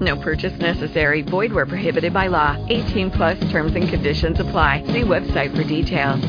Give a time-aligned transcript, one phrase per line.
[0.00, 1.22] No purchase necessary.
[1.22, 2.56] Void where prohibited by law.
[2.68, 4.84] 18 plus terms and conditions apply.
[4.86, 6.24] See website for details.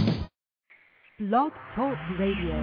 [1.19, 2.55] Blog Talk Radio.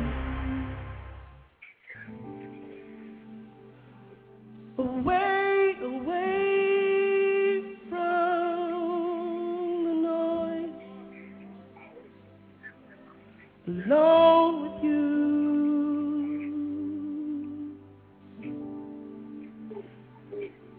[4.78, 8.64] Away, away from
[9.84, 10.70] the noise.
[13.68, 15.25] Alone with you.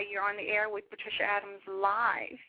[0.00, 2.40] Hi, you're on the air with Patricia Adams Live.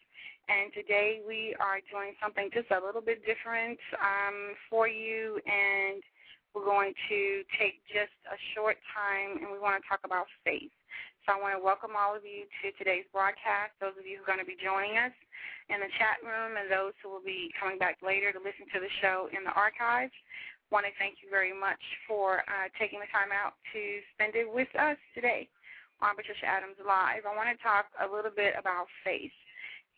[0.47, 5.35] And today we are doing something just a little bit different um, for you.
[5.43, 5.99] And
[6.55, 10.71] we're going to take just a short time and we want to talk about faith.
[11.27, 14.23] So I want to welcome all of you to today's broadcast, those of you who
[14.23, 15.11] are going to be joining us
[15.67, 18.79] in the chat room and those who will be coming back later to listen to
[18.79, 20.15] the show in the archives.
[20.71, 24.47] want to thank you very much for uh, taking the time out to spend it
[24.47, 25.51] with us today
[26.01, 27.29] on Patricia Adams Live.
[27.29, 29.33] I want to talk a little bit about faith.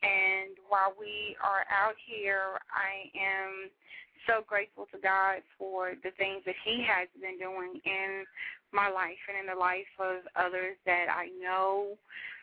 [0.03, 3.71] And while we are out here, I am
[4.27, 8.27] so grateful to God for the things that He has been doing in
[8.75, 11.95] my life and in the life of others that I know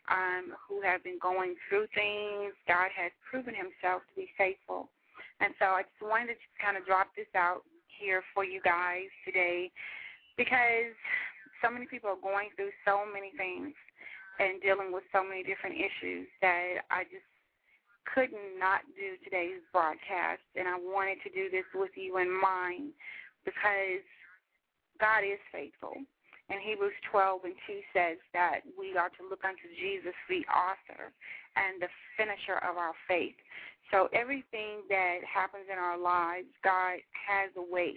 [0.08, 2.56] um, who have been going through things.
[2.64, 4.88] God has proven Himself to be faithful.
[5.40, 7.64] And so I just wanted to kind of drop this out
[8.00, 9.70] here for you guys today
[10.36, 10.96] because
[11.62, 13.74] so many people are going through so many things
[14.40, 17.28] and dealing with so many different issues that I just
[18.08, 20.42] could not do today's broadcast.
[20.56, 22.96] And I wanted to do this with you in mind
[23.44, 24.04] because
[24.98, 25.94] God is faithful.
[26.50, 31.14] And Hebrews 12 and 2 says that we are to look unto Jesus, the author
[31.54, 33.38] and the finisher of our faith.
[33.94, 37.94] So everything that happens in our lives, God has a way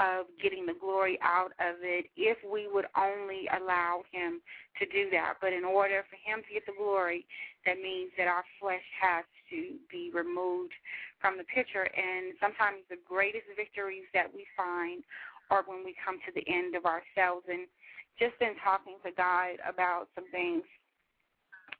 [0.00, 4.40] of getting the glory out of it if we would only allow him
[4.80, 5.34] to do that.
[5.40, 7.26] But in order for him to get the glory,
[7.66, 10.72] that means that our flesh has to be removed
[11.20, 11.84] from the picture.
[11.84, 15.04] And sometimes the greatest victories that we find
[15.52, 17.44] are when we come to the end of ourselves.
[17.44, 17.68] And
[18.16, 20.64] just in talking to God about some things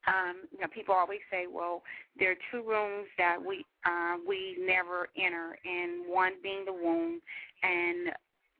[0.06, 1.82] um, you know, people always say, well,
[2.18, 7.20] there are two rooms that we uh, we never enter, and one being the womb,
[7.62, 8.12] and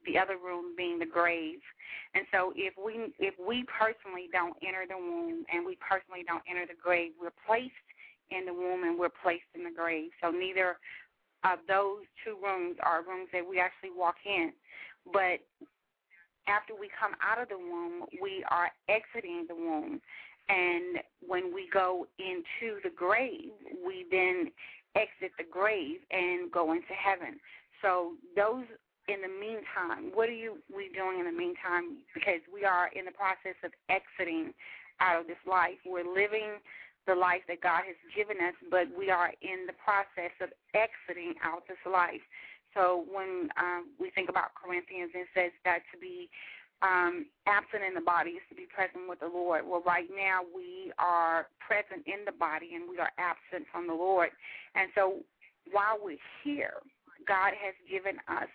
[0.07, 1.61] the other room being the grave.
[2.14, 6.42] And so, if we if we personally don't enter the womb, and we personally don't
[6.49, 7.87] enter the grave, we're placed
[8.30, 10.11] in the womb and we're placed in the grave.
[10.23, 10.78] So neither
[11.45, 14.52] of those two rooms are rooms that we actually walk in,
[15.12, 15.40] but
[16.47, 20.00] after we come out of the womb, we are exiting the womb.
[20.49, 23.54] And when we go into the grave,
[23.87, 24.50] we then
[24.97, 27.38] exit the grave and go into heaven.
[27.83, 28.64] So those
[29.11, 31.99] in the meantime, what are you we doing in the meantime?
[32.14, 34.55] Because we are in the process of exiting
[35.02, 35.83] out of this life.
[35.83, 36.62] We're living
[37.07, 41.35] the life that God has given us, but we are in the process of exiting
[41.43, 42.23] out this life.
[42.71, 46.31] So when um, we think about Corinthians, it says that to be
[46.83, 49.67] um, absent in the body is to be present with the Lord.
[49.67, 53.97] Well, right now we are present in the body and we are absent from the
[53.97, 54.31] Lord.
[54.75, 55.21] And so
[55.73, 56.81] while we're here,
[57.26, 58.49] God has given us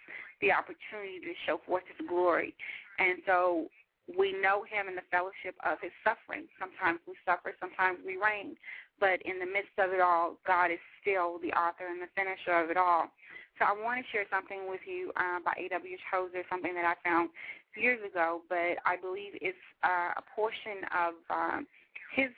[0.45, 2.53] the opportunity to show forth His glory.
[3.01, 3.65] And so
[4.13, 6.45] we know Him in the fellowship of His suffering.
[6.61, 8.53] Sometimes we suffer, sometimes we reign.
[9.01, 12.53] But in the midst of it all, God is still the author and the finisher
[12.53, 13.09] of it all.
[13.57, 15.97] So I want to share something with you uh, by A.W.
[16.11, 17.33] Tozer, something that I found
[17.75, 21.67] years ago, but I believe it's uh, a portion of um,
[22.15, 22.31] his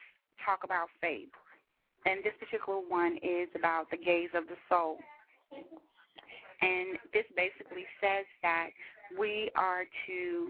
[0.45, 1.29] talk about faith.
[2.05, 4.97] And this particular one is about the gaze of the soul.
[6.61, 8.69] And this basically says that
[9.17, 10.49] we are to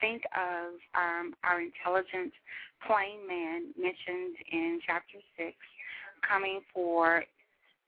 [0.00, 2.32] think of um, our intelligent
[2.86, 5.54] plain man mentioned in chapter 6
[6.26, 7.24] coming for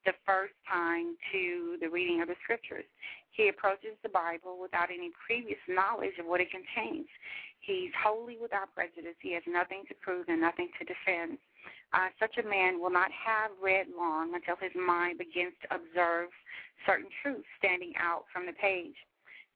[0.07, 2.85] the first time to the reading of the scriptures.
[3.33, 7.07] He approaches the Bible without any previous knowledge of what it contains.
[7.61, 9.15] He's wholly without prejudice.
[9.21, 11.39] He has nothing to prove and nothing to defend.
[11.93, 16.31] Uh, such a man will not have read long until his mind begins to observe
[16.87, 18.95] certain truths standing out from the page.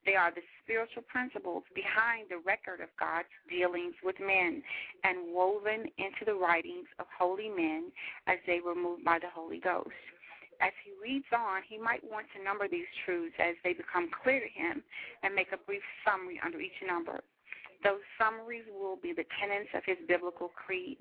[0.04, 4.62] They are the spiritual principles behind the record of God's dealings with men
[5.02, 7.88] and woven into the writings of holy men
[8.26, 9.96] as they were moved by the Holy Ghost.
[10.60, 14.40] As he reads on, he might want to number these truths as they become clear
[14.40, 14.82] to him
[15.22, 17.22] and make a brief summary under each number.
[17.82, 20.98] Those summaries will be the tenets of his biblical creed.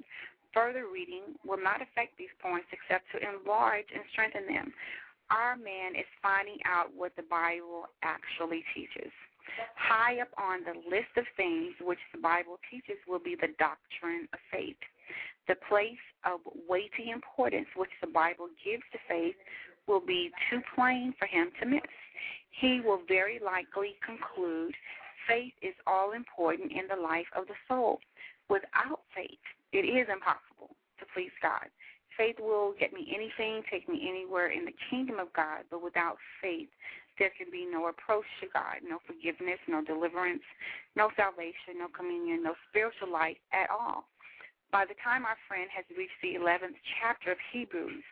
[0.53, 4.74] Further reading will not affect these points except to enlarge and strengthen them.
[5.31, 9.12] Our man is finding out what the Bible actually teaches.
[9.75, 14.27] High up on the list of things which the Bible teaches will be the doctrine
[14.31, 14.77] of faith.
[15.48, 19.36] The place of weighty importance which the Bible gives to faith
[19.88, 21.91] will be too plain for him to miss.
[22.62, 24.74] He will very likely conclude
[25.27, 28.00] faith is all important in the life of the soul.
[28.50, 31.67] Without faith, it is impossible to please God.
[32.15, 36.17] Faith will get me anything, take me anywhere in the kingdom of God, but without
[36.41, 36.69] faith,
[37.17, 40.45] there can be no approach to God, no forgiveness, no deliverance,
[40.95, 44.05] no salvation, no communion, no spiritual life at all.
[44.71, 48.03] By the time our friend has reached the 11th chapter of Hebrews,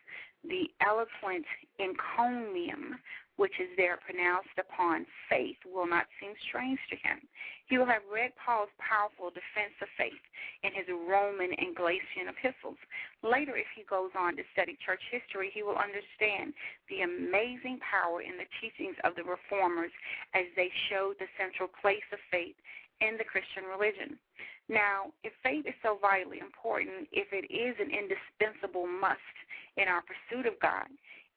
[0.42, 1.46] the eloquent
[1.78, 2.98] encomium
[3.36, 7.20] which is there pronounced upon faith will not seem strange to him.
[7.66, 10.20] He will have read Paul's powerful defense of faith
[10.62, 12.76] in his Roman and Galatian epistles.
[13.24, 16.52] Later, if he goes on to study church history, he will understand
[16.92, 19.92] the amazing power in the teachings of the reformers
[20.36, 22.56] as they showed the central place of faith
[23.00, 24.20] in the Christian religion.
[24.68, 29.36] Now, if faith is so vitally important, if it is an indispensable must
[29.76, 30.86] in our pursuit of God,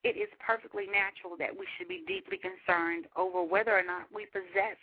[0.05, 4.29] it is perfectly natural that we should be deeply concerned over whether or not we
[4.29, 4.77] possess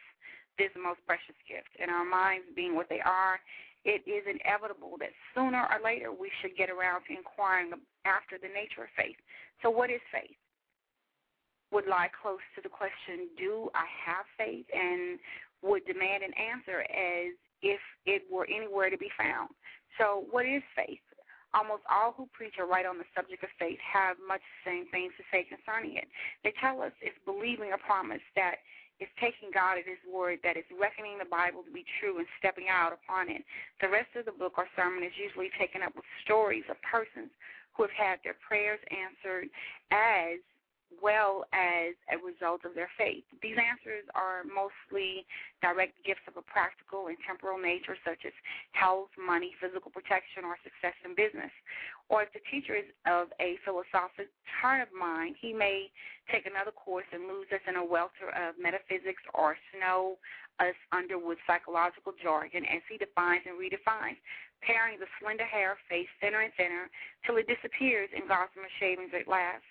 [0.59, 1.71] this most precious gift.
[1.79, 3.39] And our minds being what they are,
[3.87, 7.71] it is inevitable that sooner or later we should get around to inquiring
[8.03, 9.17] after the nature of faith.
[9.63, 10.35] So, what is faith?
[11.71, 14.67] Would lie close to the question, Do I have faith?
[14.75, 15.23] and
[15.63, 19.51] would demand an answer as if it were anywhere to be found.
[19.99, 20.99] So, what is faith?
[21.53, 24.85] Almost all who preach or write on the subject of faith have much the same
[24.89, 26.09] things to say concerning it.
[26.45, 28.65] They tell us it's believing a promise that
[29.01, 32.27] is taking God at His word, that is reckoning the Bible to be true and
[32.39, 33.43] stepping out upon it.
[33.83, 37.35] The rest of the book or sermon is usually taken up with stories of persons
[37.75, 39.49] who have had their prayers answered
[39.91, 40.39] as
[41.01, 43.25] well as a result of their faith.
[43.41, 45.25] These answers are mostly
[45.63, 48.35] direct gifts of a practical and temporal nature, such as
[48.73, 51.53] health, money, physical protection, or success in business.
[52.09, 54.29] Or if the teacher is of a philosophic
[54.61, 55.89] turn of mind, he may
[56.31, 60.19] take another course and lose us in a welter of metaphysics or snow
[60.61, 64.21] us under with psychological jargon as he defines and redefines,
[64.61, 66.91] paring the slender hair faith thinner and thinner
[67.25, 69.65] till it disappears in gossamer shavings at last.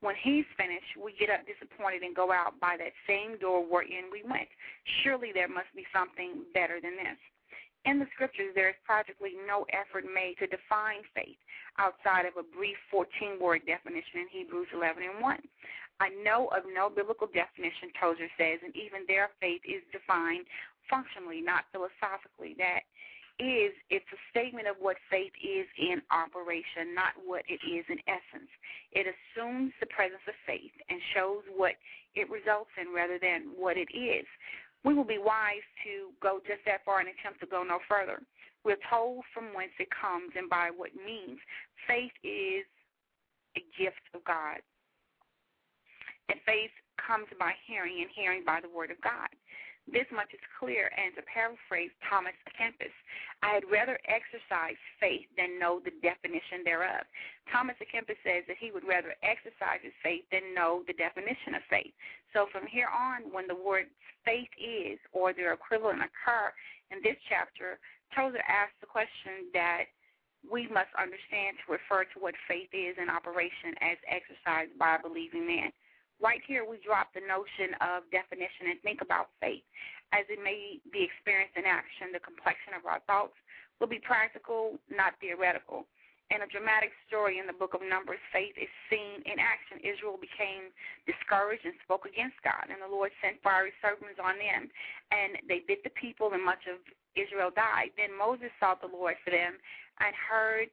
[0.00, 4.12] When he's finished, we get up disappointed and go out by that same door wherein
[4.12, 4.48] we went.
[5.02, 7.18] Surely there must be something better than this.
[7.86, 11.38] In the scriptures, there is practically no effort made to define faith
[11.78, 15.38] outside of a brief 14 word definition in Hebrews 11 and 1.
[16.00, 20.44] I know of no biblical definition, Tozer says, and even their faith is defined
[20.90, 22.58] functionally, not philosophically.
[22.58, 22.84] That
[23.38, 28.00] is it's a statement of what faith is in operation, not what it is in
[28.08, 28.50] essence.
[28.92, 31.76] It assumes the presence of faith and shows what
[32.14, 34.24] it results in rather than what it is.
[34.84, 38.22] We will be wise to go just that far and attempt to go no further.
[38.64, 41.38] We're told from whence it comes and by what means.
[41.86, 42.64] Faith is
[43.56, 44.58] a gift of God.
[46.28, 49.30] And faith comes by hearing, and hearing by the Word of God.
[49.86, 52.90] This much is clear, and to paraphrase Thomas Kempis,
[53.42, 57.06] I had rather exercise faith than know the definition thereof.
[57.52, 61.62] Thomas Kempis says that he would rather exercise his faith than know the definition of
[61.70, 61.94] faith.
[62.34, 63.86] So from here on, when the word
[64.26, 66.50] faith is or their equivalent occur
[66.90, 67.78] in this chapter,
[68.10, 69.86] Tozer asks the question that
[70.42, 75.02] we must understand to refer to what faith is in operation as exercised by a
[75.02, 75.70] believing man.
[76.20, 79.64] Right here, we drop the notion of definition and think about faith
[80.12, 82.14] as it may be experienced in action.
[82.14, 83.36] The complexion of our thoughts
[83.80, 85.84] will be practical, not theoretical.
[86.34, 89.78] In a dramatic story in the book of Numbers, faith is seen in action.
[89.78, 90.74] Israel became
[91.06, 94.66] discouraged and spoke against God, and the Lord sent fiery serpents on them,
[95.14, 96.82] and they bit the people, and much of
[97.14, 97.94] Israel died.
[97.94, 99.54] Then Moses sought the Lord for them
[100.02, 100.66] and heard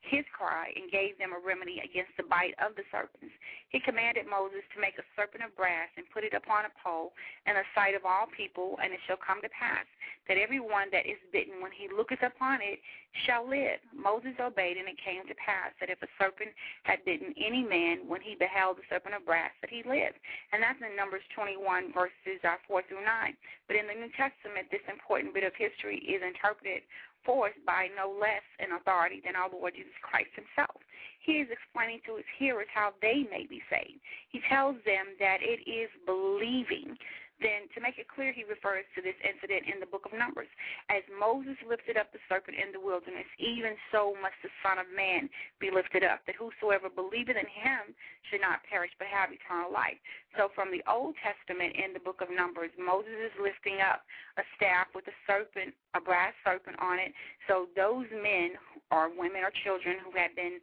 [0.00, 3.32] his cry and gave them a remedy against the bite of the serpents.
[3.68, 7.12] He commanded Moses to make a serpent of brass and put it upon a pole
[7.46, 9.86] in the sight of all people, and it shall come to pass
[10.28, 12.78] that every one that is bitten, when he looketh upon it,
[13.26, 13.82] shall live.
[13.90, 16.54] Moses obeyed, and it came to pass that if a serpent
[16.86, 20.14] had bitten any man, when he beheld the serpent of brass, that he lived.
[20.54, 23.34] And that's in Numbers 21, verses uh, 4 through 9.
[23.66, 26.86] But in the New Testament, this important bit of history is interpreted
[27.24, 30.80] forced by no less an authority than our Lord Jesus Christ himself.
[31.20, 34.00] He is explaining to his hearers how they may be saved.
[34.30, 36.96] He tells them that it is believing
[37.40, 40.48] then to make it clear, he refers to this incident in the book of Numbers.
[40.88, 44.88] As Moses lifted up the serpent in the wilderness, even so must the Son of
[44.92, 47.96] Man be lifted up, that whosoever believeth in him
[48.28, 49.98] should not perish but have eternal life.
[50.36, 54.04] So from the Old Testament in the book of Numbers, Moses is lifting up
[54.38, 57.10] a staff with a serpent, a brass serpent on it.
[57.48, 58.54] So those men
[58.92, 60.60] or women or children who had been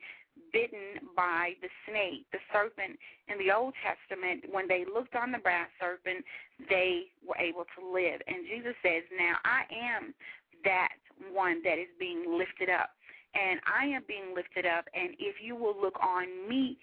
[0.52, 2.98] bitten by the snake, the serpent
[3.28, 6.24] in the Old Testament, when they looked on the brass serpent,
[6.70, 8.22] they were able to live.
[8.28, 10.14] And Jesus says, Now I am
[10.64, 10.96] that
[11.32, 12.92] one that is being lifted up.
[13.36, 14.86] And I am being lifted up.
[14.94, 16.78] And if you will look on me,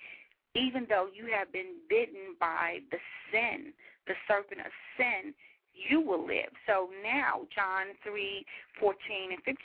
[0.55, 2.99] even though you have been bitten by the
[3.33, 3.73] sin,
[4.07, 5.35] the serpent of sin,
[5.75, 6.55] you will live.
[6.67, 8.47] So now John 3,
[8.79, 9.59] 14 and 15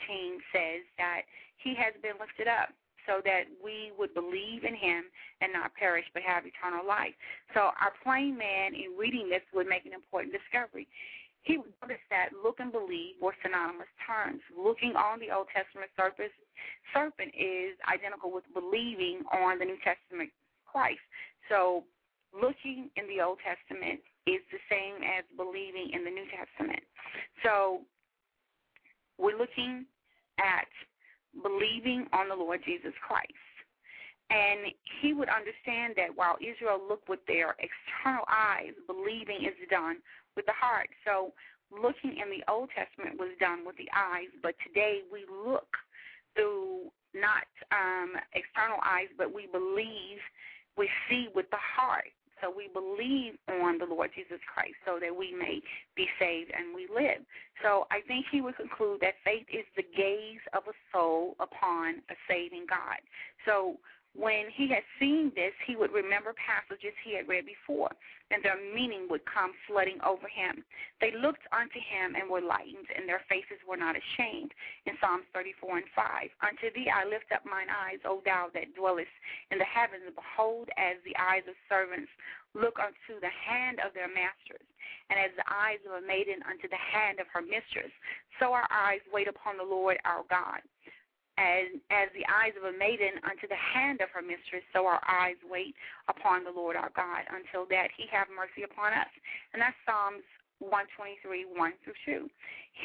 [0.50, 1.22] says that
[1.62, 2.74] he has been lifted up
[3.10, 5.10] so that we would believe in him
[5.42, 7.14] and not perish but have eternal life.
[7.54, 10.86] So our plain man in reading this would make an important discovery.
[11.42, 14.38] He would notice that look and believe were synonymous terms.
[14.54, 16.30] Looking on the Old Testament serpent,
[16.94, 20.30] serpent is identical with believing on the New Testament
[20.70, 21.02] Christ.
[21.48, 21.82] So
[22.30, 23.98] looking in the Old Testament
[24.30, 26.84] is the same as believing in the New Testament.
[27.42, 27.82] So
[29.18, 29.88] we're looking
[30.38, 30.68] at
[31.42, 33.32] believing on the Lord Jesus Christ.
[34.30, 34.72] And
[35.02, 39.96] he would understand that while Israel looked with their external eyes, believing is done
[40.36, 40.88] with the heart.
[41.04, 41.32] So
[41.70, 45.66] looking in the Old Testament was done with the eyes, but today we look
[46.36, 50.22] through not um, external eyes, but we believe,
[50.76, 52.14] we see with the heart.
[52.40, 55.60] So we believe on the Lord Jesus Christ so that we may
[55.96, 57.22] be saved and we live.
[57.62, 62.02] So I think he would conclude that faith is the gaze of a soul upon
[62.10, 63.00] a saving God.
[63.46, 63.76] So
[64.16, 67.90] when he had seen this, he would remember passages he had read before,
[68.30, 70.64] and their meaning would come flooding over him.
[71.00, 74.50] They looked unto him and were lightened, and their faces were not ashamed.
[74.86, 78.74] In Psalms 34 and 5, Unto thee I lift up mine eyes, O thou that
[78.74, 79.14] dwellest
[79.54, 80.10] in the heavens.
[80.10, 82.10] Behold, as the eyes of servants
[82.54, 84.66] look unto the hand of their masters,
[85.08, 87.94] and as the eyes of a maiden unto the hand of her mistress,
[88.42, 90.66] so our eyes wait upon the Lord our God
[91.40, 95.00] as, as the eyes of a maiden unto the hand of her mistress, so our
[95.08, 95.72] eyes wait
[96.12, 99.08] upon the Lord our God until that he have mercy upon us.
[99.56, 100.20] And that's Psalms
[100.60, 102.28] 123, 1 through 2.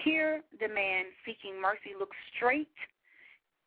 [0.08, 2.72] Here, the man seeking mercy looks straight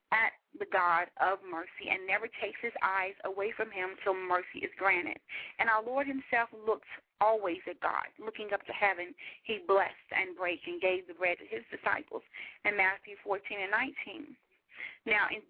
[0.09, 4.65] at the God of mercy and never takes his eyes away from him till mercy
[4.65, 5.21] is granted.
[5.61, 6.89] And our Lord himself looked
[7.21, 8.09] always at God.
[8.17, 9.13] Looking up to heaven,
[9.45, 12.25] he blessed and brake and gave the bread to his disciples
[12.65, 13.75] in Matthew 14 and
[14.17, 14.33] 19.
[15.09, 15.41] Now, in,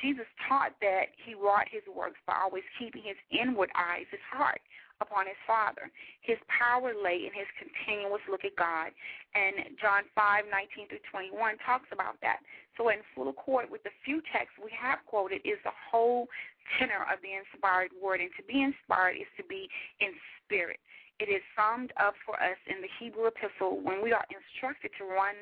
[0.00, 4.60] Jesus taught that he wrought his works by always keeping his inward eyes, his heart,
[5.00, 5.88] upon his Father.
[6.20, 8.92] His power lay in his continuous look at God.
[9.36, 12.40] And John 5, 19 through 21 talks about that.
[12.76, 16.28] So, in full accord with the few texts we have quoted, is the whole
[16.76, 18.20] tenor of the inspired word.
[18.20, 19.68] And to be inspired is to be
[20.00, 20.12] in
[20.44, 20.80] spirit.
[21.18, 25.04] It is summed up for us in the Hebrew epistle when we are instructed to
[25.04, 25.34] run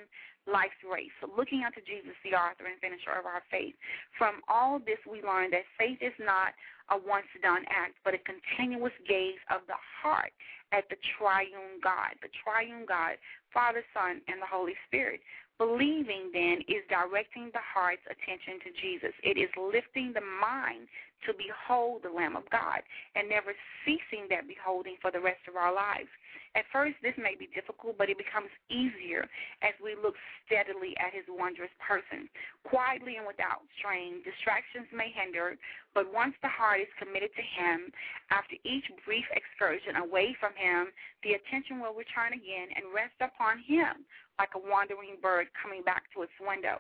[0.47, 1.15] life's race.
[1.25, 3.75] Looking unto Jesus, the author and finisher of our faith.
[4.17, 6.53] From all this, we learn that faith is not
[6.93, 10.33] a once done act, but a continuous gaze of the heart
[10.73, 13.17] at the triune God, the triune God,
[13.53, 15.21] Father, Son, and the Holy Spirit.
[15.57, 19.15] Believing then is directing the heart's attention to Jesus.
[19.23, 20.91] It is lifting the mind
[21.27, 22.83] to behold the Lamb of God
[23.15, 23.53] and never
[23.85, 26.09] ceasing that beholding for the rest of our lives.
[26.55, 29.27] At first, this may be difficult, but it becomes easier
[29.67, 30.15] as we look
[30.47, 32.31] steadily at his wondrous person.
[32.63, 35.59] Quietly and without strain, distractions may hinder,
[35.99, 37.91] but once the heart is committed to him,
[38.31, 40.95] after each brief excursion away from him,
[41.27, 44.07] the attention will return again and rest upon him
[44.39, 46.79] like a wandering bird coming back to its window.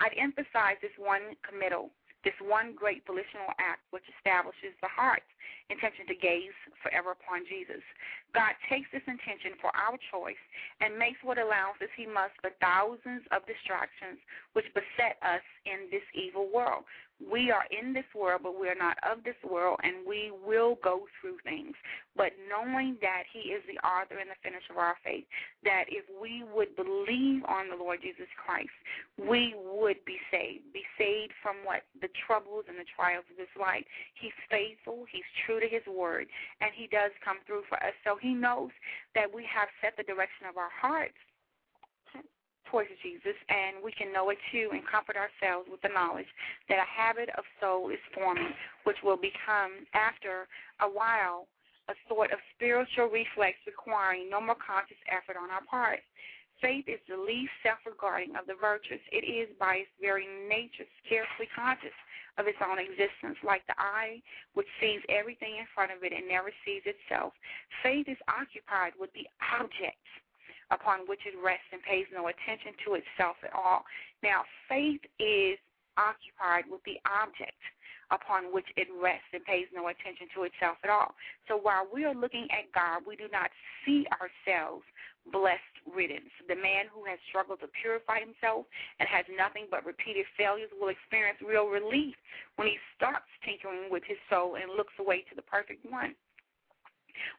[0.00, 1.90] I'd emphasize this one committal,
[2.24, 5.28] this one great volitional act which establishes the heart's
[5.72, 6.54] intention to gaze
[6.84, 7.82] forever upon Jesus.
[8.36, 10.40] God takes this intention for our choice
[10.80, 14.20] and makes what allowances he must for thousands of distractions
[14.52, 16.84] which beset us in this evil world
[17.30, 20.78] we are in this world, but we are not of this world, and we will
[20.82, 21.74] go through things.
[22.16, 25.24] But knowing that He is the author and the finisher of our faith,
[25.62, 28.74] that if we would believe on the Lord Jesus Christ,
[29.18, 30.72] we would be saved.
[30.72, 31.86] Be saved from what?
[32.00, 33.84] The troubles and the trials of this life.
[34.18, 36.26] He's faithful, He's true to His word,
[36.60, 37.94] and He does come through for us.
[38.04, 38.74] So He knows
[39.14, 41.16] that we have set the direction of our hearts
[42.72, 46.26] towards Jesus, and we can know it too and comfort ourselves with the knowledge
[46.72, 48.48] that a habit of soul is forming,
[48.84, 50.48] which will become, after
[50.80, 51.46] a while,
[51.92, 56.00] a sort of spiritual reflex requiring no more conscious effort on our part.
[56.64, 59.02] Faith is the least self regarding of the virtues.
[59.10, 61.92] It is, by its very nature, scarcely conscious
[62.38, 64.22] of its own existence, like the eye,
[64.54, 67.32] which sees everything in front of it and never sees itself.
[67.82, 70.08] Faith is occupied with the objects
[70.72, 73.84] upon which it rests and pays no attention to itself at all.
[74.22, 75.60] Now, faith is
[76.00, 77.60] occupied with the object
[78.12, 81.16] upon which it rests and pays no attention to itself at all.
[81.48, 83.50] So while we are looking at God, we do not
[83.84, 84.84] see ourselves
[85.30, 86.30] blessed riddance.
[86.48, 88.66] The man who has struggled to purify himself
[88.98, 92.16] and has nothing but repeated failures will experience real relief
[92.56, 96.14] when he starts tinkering with his soul and looks away to the perfect one.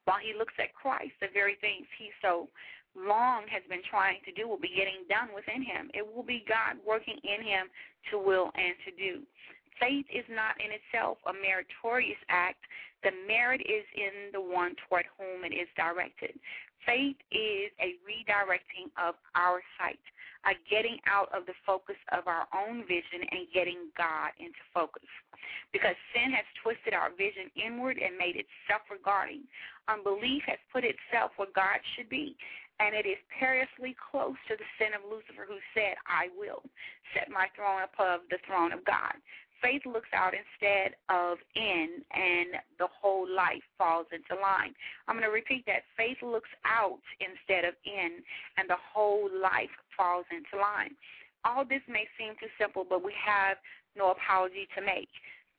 [0.05, 2.47] While he looks at Christ, the very things he so
[2.95, 5.89] long has been trying to do will be getting done within him.
[5.93, 7.67] It will be God working in him
[8.11, 9.25] to will and to do.
[9.79, 12.61] Faith is not in itself a meritorious act.
[13.01, 16.37] The merit is in the one toward whom it is directed.
[16.85, 19.99] Faith is a redirecting of our sight,
[20.45, 25.07] a getting out of the focus of our own vision and getting God into focus.
[25.71, 29.43] Because sin has twisted our vision inward and made it self regarding.
[29.87, 32.35] Unbelief has put itself where God should be
[32.79, 36.65] and it is perilously close to the sin of Lucifer, who said, I will
[37.13, 39.13] set my throne above the throne of God.
[39.63, 44.75] Faith looks out instead of in, and the whole life falls into line.
[45.07, 45.87] I'm going to repeat that.
[45.95, 48.19] Faith looks out instead of in,
[48.57, 50.91] and the whole life falls into line.
[51.45, 53.55] All this may seem too simple, but we have
[53.95, 55.09] no apology to make.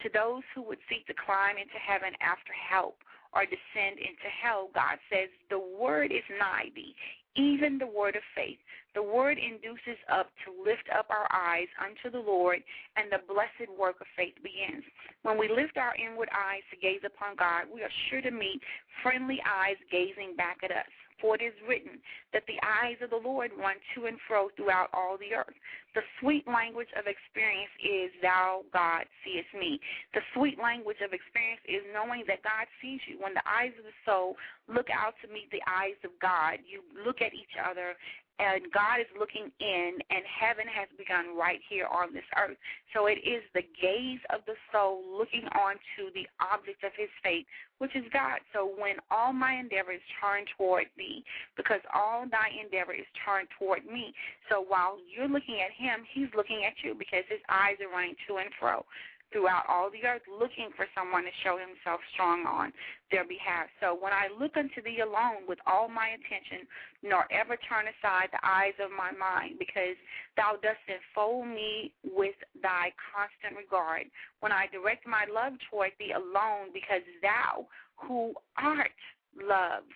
[0.02, 3.00] To those who would seek to climb into heaven after help,
[3.32, 6.94] or descend into hell, God says, the word is nigh thee,
[7.36, 8.58] even the word of faith.
[8.94, 12.62] The word induces up to lift up our eyes unto the Lord,
[12.96, 14.84] and the blessed work of faith begins.
[15.22, 18.60] When we lift our inward eyes to gaze upon God, we are sure to meet
[19.02, 20.92] friendly eyes gazing back at us.
[21.24, 22.04] For it is written
[22.36, 25.56] that the eyes of the Lord run to and fro throughout all the earth.
[25.96, 29.80] The sweet language of experience is, Thou, God, seest me.
[30.12, 33.16] The sweet language of experience is knowing that God sees you.
[33.16, 34.36] When the eyes of the soul
[34.68, 37.96] look out to meet the eyes of God, you look at each other
[38.38, 42.56] and God is looking in, and heaven has begun right here on this earth.
[42.92, 47.46] So it is the gaze of the soul looking onto the object of his faith,
[47.78, 48.42] which is God.
[48.52, 51.22] So when all my endeavor is turned toward thee,
[51.56, 54.12] because all thy endeavor is turned toward me.
[54.50, 58.18] So while you're looking at him, he's looking at you because his eyes are running
[58.26, 58.84] to and fro
[59.32, 62.72] throughout all the earth looking for someone to show himself strong on
[63.10, 63.66] their behalf.
[63.80, 66.66] So when I look unto thee alone with all my attention,
[67.02, 69.98] nor ever turn aside the eyes of my mind, because
[70.36, 74.06] thou dost enfold me with thy constant regard.
[74.40, 78.98] When I direct my love toward thee alone, because thou who art
[79.34, 79.94] loves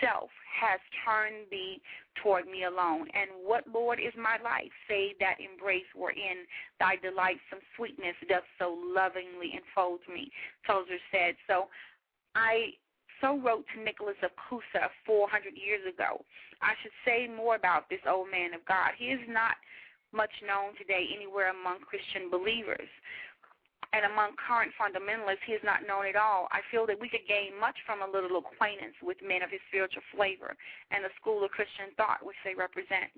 [0.00, 1.80] self has turned thee
[2.22, 3.08] toward me alone.
[3.14, 6.44] And what, Lord, is my life, save that embrace wherein
[6.78, 10.30] thy delightsome sweetness doth so lovingly enfold me?
[10.66, 11.34] Tozer said.
[11.48, 11.68] So
[12.34, 12.76] I
[13.20, 16.24] so wrote to Nicholas of Cusa 400 years ago.
[16.60, 18.92] I should say more about this old man of God.
[18.98, 19.56] He is not
[20.12, 22.90] much known today anywhere among Christian believers.
[23.92, 26.48] And among current fundamentalists, he is not known at all.
[26.48, 29.60] I feel that we could gain much from a little acquaintance with men of his
[29.68, 30.56] spiritual flavor
[30.90, 33.12] and the school of Christian thought which they represent.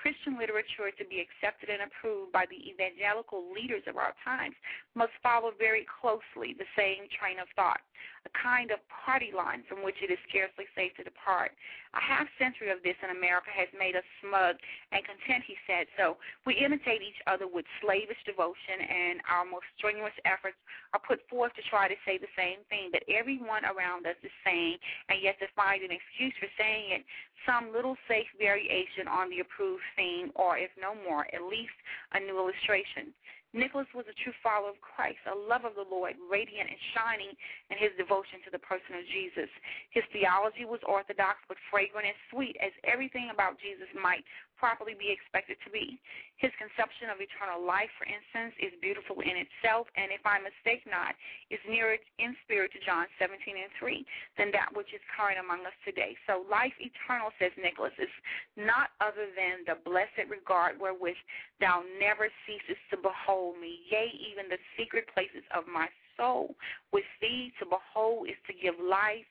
[0.00, 4.56] Christian literature to be accepted and approved by the evangelical leaders of our times
[4.96, 7.84] must follow very closely the same train of thought,
[8.24, 11.52] a kind of party line from which it is scarcely safe to depart.
[11.92, 14.56] A half century of this in America has made us smug
[14.94, 16.16] and content, he said, so
[16.48, 20.56] we imitate each other with slavish devotion, and our most strenuous efforts
[20.96, 24.32] are put forth to try to say the same thing that everyone around us is
[24.48, 24.80] saying,
[25.12, 27.02] and yet to find an excuse for saying it,
[27.46, 31.74] some little safe variation on the approved theme, or if no more, at least
[32.12, 33.12] a new illustration.
[33.52, 37.34] Nicholas was a true follower of Christ, a lover of the Lord, radiant and shining
[37.66, 39.50] in his devotion to the person of Jesus.
[39.90, 44.22] His theology was orthodox but fragrant and sweet, as everything about Jesus might
[44.60, 45.96] properly be expected to be.
[46.36, 50.84] His conception of eternal life, for instance, is beautiful in itself, and if I mistake
[50.84, 51.16] not,
[51.48, 54.04] is nearer in spirit to John 17 and 3
[54.36, 56.12] than that which is current among us today.
[56.28, 58.12] So life eternal, says Nicholas, is
[58.60, 61.16] not other than the blessed regard wherewith
[61.58, 65.88] thou never ceasest to behold me, yea, even the secret places of my
[66.20, 66.54] soul.
[66.92, 69.24] With thee to behold is to give life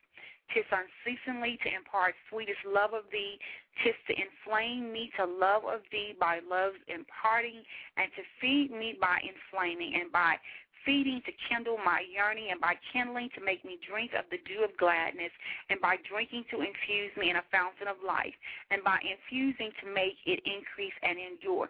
[0.54, 3.38] Tis unceasingly to impart sweetest love of thee.
[3.84, 7.62] Tis to inflame me to love of thee by love's imparting,
[7.96, 10.36] and to feed me by inflaming, and by
[10.84, 14.64] feeding to kindle my yearning, and by kindling to make me drink of the dew
[14.64, 15.32] of gladness,
[15.68, 18.34] and by drinking to infuse me in a fountain of life,
[18.70, 21.68] and by infusing to make it increase and endure.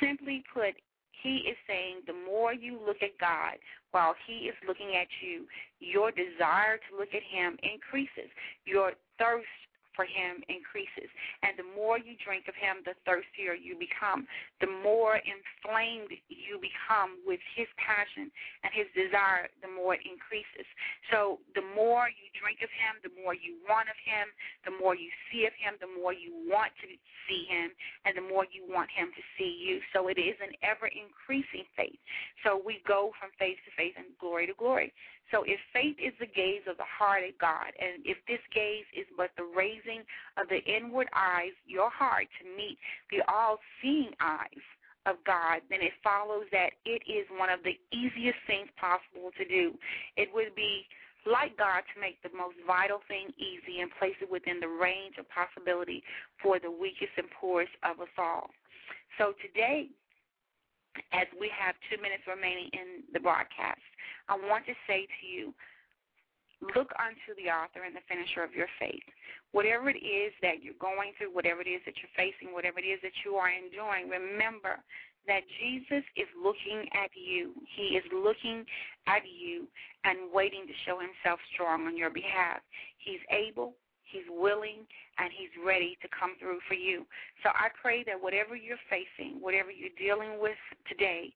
[0.00, 0.74] Simply put,
[1.22, 3.56] he is saying the more you look at God
[3.92, 5.46] while He is looking at you,
[5.78, 8.30] your desire to look at Him increases.
[8.64, 9.46] Your thirst
[9.94, 11.08] for him increases.
[11.42, 14.26] And the more you drink of him, the thirstier you become.
[14.60, 18.32] The more inflamed you become with his passion
[18.64, 20.66] and his desire, the more it increases.
[21.10, 24.30] So the more you drink of him, the more you want of him,
[24.64, 26.88] the more you see of him, the more you want to
[27.28, 27.70] see him,
[28.04, 29.80] and the more you want him to see you.
[29.92, 31.98] So it is an ever increasing faith.
[32.42, 34.92] So we go from faith to faith and glory to glory.
[35.30, 38.84] So if faith is the gaze of the heart at God, and if this gaze
[38.92, 40.04] is but the raising
[40.36, 42.76] of the inward eyes, your heart, to meet
[43.10, 44.66] the all seeing eyes
[45.06, 49.44] of God, then it follows that it is one of the easiest things possible to
[49.48, 49.72] do.
[50.16, 50.86] It would be
[51.26, 55.16] like God to make the most vital thing easy and place it within the range
[55.18, 56.02] of possibility
[56.42, 58.50] for the weakest and poorest of us all.
[59.18, 59.88] So today,
[61.12, 63.80] as we have two minutes remaining in the broadcast,
[64.28, 65.54] I want to say to you,
[66.76, 69.02] look unto the author and the finisher of your faith.
[69.50, 72.86] Whatever it is that you're going through, whatever it is that you're facing, whatever it
[72.86, 74.78] is that you are enjoying, remember
[75.26, 77.54] that Jesus is looking at you.
[77.76, 78.64] He is looking
[79.06, 79.66] at you
[80.04, 82.58] and waiting to show himself strong on your behalf.
[82.98, 83.74] He's able,
[84.12, 84.84] He's willing
[85.18, 87.06] and He's ready to come through for you.
[87.42, 90.58] So I pray that whatever you're facing, whatever you're dealing with
[90.88, 91.32] today,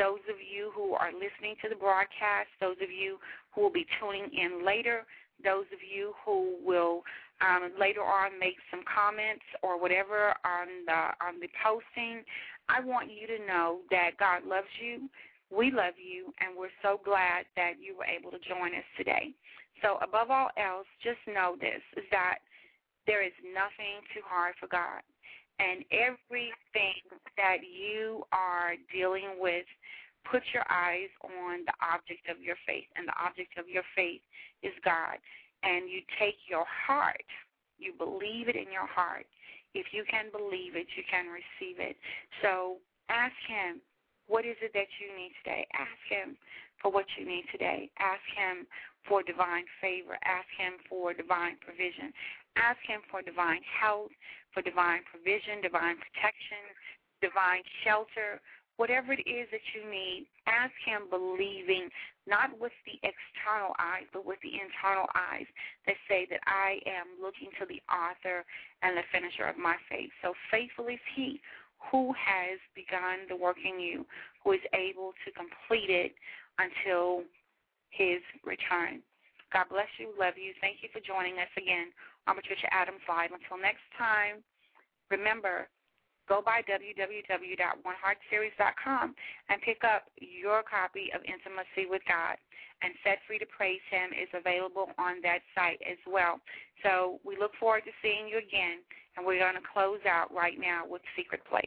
[0.00, 3.20] those of you who are listening to the broadcast, those of you
[3.52, 5.04] who will be tuning in later,
[5.44, 7.04] those of you who will
[7.44, 12.24] um, later on make some comments or whatever on the on the posting,
[12.68, 15.08] I want you to know that God loves you.
[15.52, 19.34] We love you, and we're so glad that you were able to join us today.
[19.82, 22.38] So, above all else, just know this is that
[23.06, 25.02] there is nothing too hard for God.
[25.58, 27.04] And everything
[27.36, 29.66] that you are dealing with,
[30.24, 32.88] put your eyes on the object of your faith.
[32.96, 34.22] And the object of your faith
[34.62, 35.18] is God.
[35.62, 37.26] And you take your heart,
[37.78, 39.26] you believe it in your heart.
[39.74, 41.96] If you can believe it, you can receive it.
[42.42, 43.80] So ask Him
[44.30, 45.66] what is it that you need today?
[45.74, 46.38] Ask Him
[46.78, 47.90] for what you need today.
[47.98, 48.62] Ask Him
[49.10, 50.14] for divine favor.
[50.22, 52.14] Ask Him for divine provision.
[52.54, 54.14] Ask Him for divine health,
[54.54, 56.62] for divine provision, divine protection,
[57.18, 58.38] divine shelter.
[58.80, 61.92] Whatever it is that you need, ask Him believing,
[62.24, 65.44] not with the external eyes, but with the internal eyes
[65.84, 68.40] that say that I am looking to the author
[68.80, 70.08] and the finisher of my faith.
[70.24, 71.44] So faithful is He
[71.92, 74.08] who has begun the work in you,
[74.40, 76.16] who is able to complete it
[76.56, 77.28] until
[77.92, 79.04] his return.
[79.52, 80.08] God bless you.
[80.16, 80.56] Love you.
[80.64, 81.92] Thank you for joining us again
[82.24, 83.36] on Patricia Adams Live.
[83.36, 84.40] Until next time,
[85.12, 85.68] remember,
[86.30, 89.14] go by www.oneheartseries.com
[89.50, 92.38] and pick up your copy of Intimacy with God.
[92.82, 96.40] And Set Free to Praise Him is available on that site as well.
[96.86, 98.78] So we look forward to seeing you again.
[99.18, 101.66] And we're going to close out right now with Secret Place.